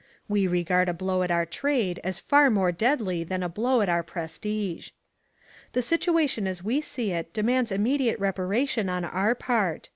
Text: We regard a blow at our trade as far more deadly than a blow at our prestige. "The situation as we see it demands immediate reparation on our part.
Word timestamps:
We 0.27 0.47
regard 0.47 0.89
a 0.89 0.95
blow 0.95 1.21
at 1.21 1.29
our 1.29 1.45
trade 1.45 1.99
as 2.03 2.17
far 2.17 2.49
more 2.49 2.71
deadly 2.71 3.23
than 3.23 3.43
a 3.43 3.47
blow 3.47 3.81
at 3.81 3.87
our 3.87 4.01
prestige. 4.01 4.89
"The 5.73 5.83
situation 5.83 6.47
as 6.47 6.63
we 6.63 6.81
see 6.81 7.11
it 7.11 7.33
demands 7.33 7.71
immediate 7.71 8.19
reparation 8.19 8.89
on 8.89 9.05
our 9.05 9.35
part. 9.35 9.89